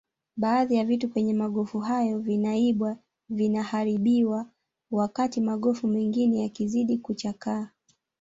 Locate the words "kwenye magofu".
1.09-1.79